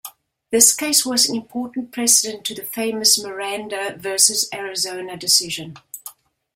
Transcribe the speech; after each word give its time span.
This 0.49 0.75
case 0.75 1.05
was 1.05 1.29
an 1.29 1.35
important 1.37 1.91
precedent 1.91 2.43
to 2.45 2.55
the 2.55 2.63
famous 2.63 3.23
"Miranda 3.23 3.95
versus 3.95 4.49
Arizona" 4.51 5.15
decision. 5.15 5.75